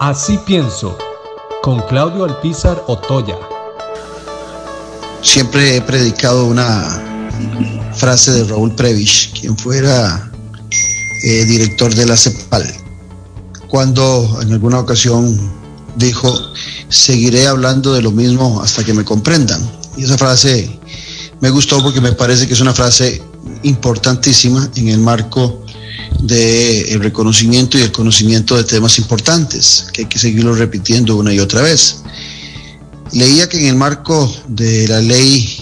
[0.00, 0.96] Así pienso,
[1.62, 3.36] con Claudio Alpizar Otoya.
[5.20, 6.88] Siempre he predicado una
[7.94, 10.32] frase de Raúl Prevish, quien fuera
[11.22, 12.64] eh, director de la CEPAL,
[13.68, 15.38] cuando en alguna ocasión
[15.96, 16.34] dijo,
[16.88, 19.60] seguiré hablando de lo mismo hasta que me comprendan.
[19.98, 20.80] Y esa frase
[21.42, 23.22] me gustó porque me parece que es una frase
[23.64, 25.62] importantísima en el marco
[26.20, 31.40] del reconocimiento y el conocimiento de temas importantes, que hay que seguirlo repitiendo una y
[31.40, 32.02] otra vez.
[33.12, 35.58] Leía que en el marco de la ley,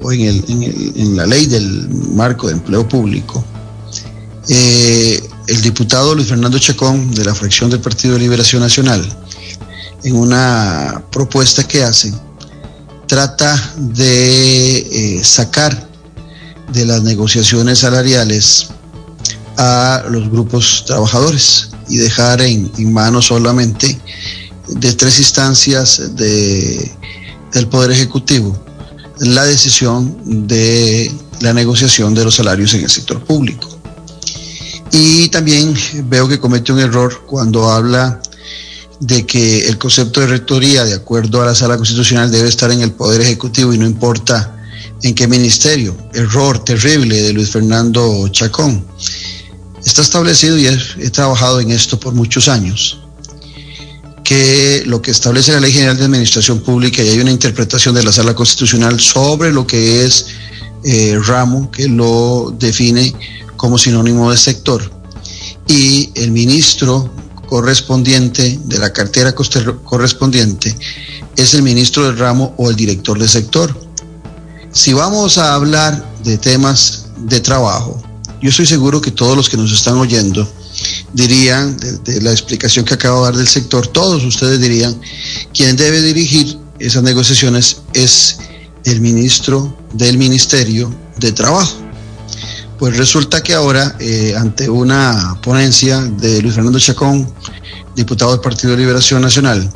[0.00, 3.44] o en, la ley del marco de empleo público,
[4.48, 9.06] eh, el diputado Luis Fernando Chacón, de la fracción del Partido de Liberación Nacional,
[10.04, 12.12] en una propuesta que hace,
[13.06, 15.88] trata de eh, sacar
[16.72, 18.68] de las negociaciones salariales
[19.56, 23.98] a los grupos trabajadores y dejar en, manos solamente
[24.68, 26.90] de tres instancias de,
[27.52, 28.58] del Poder Ejecutivo
[29.18, 33.68] la decisión de la negociación de los salarios en el sector público.
[34.90, 35.74] Y también
[36.04, 38.20] veo que comete un error cuando habla
[39.00, 42.82] de que el concepto de rectoría, de acuerdo a la sala constitucional, debe estar en
[42.82, 44.56] el Poder Ejecutivo y no importa
[45.02, 45.96] en qué ministerio.
[46.14, 48.84] Error terrible de Luis Fernando Chacón.
[49.84, 52.98] Está establecido y he, trabajado en esto por muchos años
[54.22, 58.04] que lo que establece la Ley General de Administración Pública y hay una interpretación de
[58.04, 60.26] la Sala Constitucional sobre lo que es
[60.84, 63.12] eh, ramo, que lo define
[63.56, 64.90] como sinónimo de sector.
[65.66, 67.12] Y el ministro
[67.48, 70.74] correspondiente de la cartera correspondiente
[71.36, 73.76] es el ministro del ramo o el director de sector.
[74.72, 78.02] Si vamos a hablar de temas de trabajo,
[78.42, 80.46] yo estoy seguro que todos los que nos están oyendo
[81.12, 85.00] dirían, de, la explicación que acabo de dar del sector, todos ustedes dirían,
[85.54, 88.38] quien debe dirigir esas negociaciones es
[88.84, 91.72] el ministro del Ministerio de Trabajo.
[92.80, 97.32] Pues resulta que ahora, eh, ante una ponencia de Luis Fernando Chacón,
[97.94, 99.72] diputado del Partido de Liberación Nacional,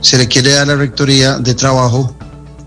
[0.00, 2.16] se le quiere dar la rectoría de trabajo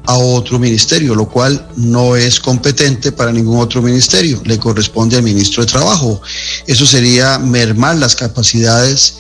[0.06, 5.24] a otro ministerio, lo cual no es competente para ningún otro ministerio, le corresponde al
[5.24, 6.22] ministro de Trabajo.
[6.68, 9.16] Eso sería mermar las capacidades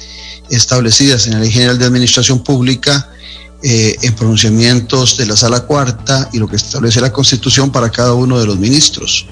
[0.49, 3.09] establecidas en la Ley General de Administración Pública,
[3.65, 8.13] eh, en pronunciamientos de la Sala Cuarta y lo que establece la Constitución para cada
[8.13, 9.25] uno de los ministros.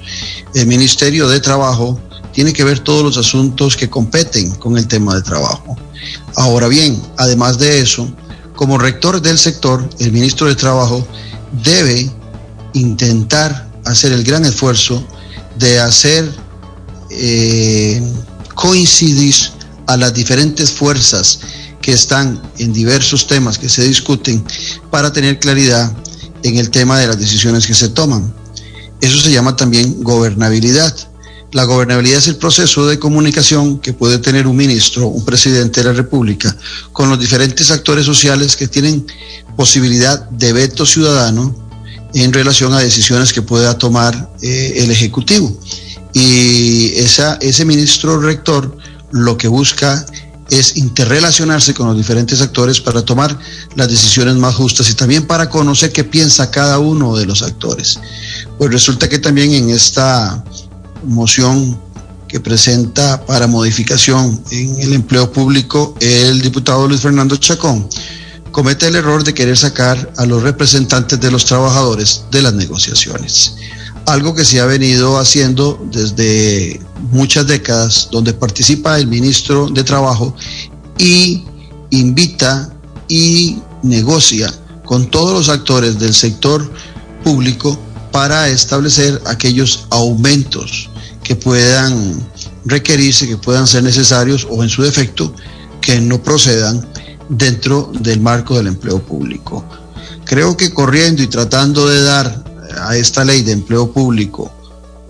[0.54, 2.00] El Ministerio de Trabajo
[2.32, 5.76] tiene que ver todos los asuntos que competen con el tema de trabajo.
[6.36, 8.10] Ahora bien, además de eso,
[8.54, 11.06] como rector del sector, el ministro de Trabajo
[11.64, 12.10] debe
[12.72, 15.06] intentar hacer el gran esfuerzo
[15.58, 16.30] de hacer
[17.10, 18.02] eh,
[18.54, 19.34] coincidir
[19.86, 21.40] a las diferentes fuerzas
[21.80, 24.42] que están en diversos temas que se discuten
[24.90, 25.92] para tener claridad
[26.42, 28.32] en el tema de las decisiones que se toman.
[29.00, 30.94] Eso se llama también gobernabilidad.
[31.52, 35.88] La gobernabilidad es el proceso de comunicación que puede tener un ministro, un presidente de
[35.88, 36.56] la República,
[36.92, 39.06] con los diferentes actores sociales que tienen
[39.54, 41.54] posibilidad de veto ciudadano
[42.14, 45.54] en relación a decisiones que pueda tomar eh, el Ejecutivo.
[46.14, 48.74] Y ese ministro rector
[49.10, 50.06] lo que busca
[50.50, 53.38] es interrelacionarse con los diferentes actores para tomar
[53.74, 57.98] las decisiones más justas y también para conocer qué piensa cada uno de los actores.
[58.58, 60.44] Pues resulta que también en esta
[61.04, 61.78] moción
[62.28, 67.86] que presenta para modificación en el empleo público el diputado Luis Fernando Chacón
[68.52, 73.56] comete el error de querer sacar a los representantes de los trabajadores de las negociaciones.
[74.06, 76.80] Algo que se ha venido haciendo desde
[77.10, 80.36] muchas décadas, donde participa el ministro de Trabajo
[80.98, 81.44] y
[81.90, 82.72] invita
[83.08, 84.52] y negocia
[84.84, 86.70] con todos los actores del sector
[87.24, 87.78] público
[88.10, 90.90] para establecer aquellos aumentos
[91.22, 92.20] que puedan
[92.64, 95.34] requerirse, que puedan ser necesarios o en su defecto,
[95.80, 96.86] que no procedan
[97.28, 99.64] dentro del marco del empleo público.
[100.24, 102.44] Creo que corriendo y tratando de dar
[102.80, 104.50] a esta ley de empleo público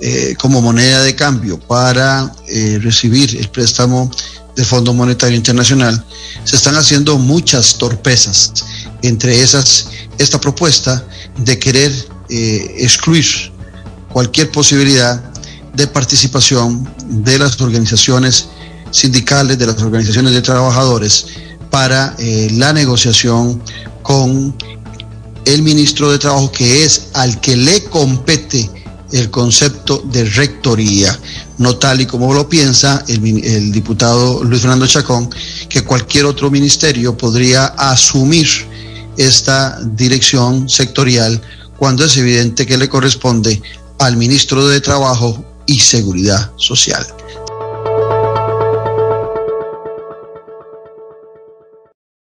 [0.00, 4.10] eh, como moneda de cambio para eh, recibir el préstamo
[4.56, 6.04] del Fondo Monetario Internacional,
[6.44, 8.52] se están haciendo muchas torpezas,
[9.02, 9.88] entre esas
[10.19, 11.04] esta propuesta
[11.38, 11.92] de querer
[12.28, 13.52] eh, excluir
[14.12, 15.31] cualquier posibilidad
[15.74, 18.48] de participación de las organizaciones
[18.90, 21.26] sindicales, de las organizaciones de trabajadores
[21.70, 23.62] para eh, la negociación
[24.02, 24.54] con
[25.44, 28.70] el ministro de Trabajo, que es al que le compete
[29.12, 31.19] el concepto de rectoría,
[31.58, 35.28] no tal y como lo piensa el, el, diputado Luis Fernando Chacón,
[35.68, 38.46] que cualquier otro ministerio podría asumir
[39.16, 41.40] esta dirección sectorial
[41.76, 43.60] cuando es evidente que le corresponde
[43.98, 47.05] al ministro de Trabajo y Seguridad Social.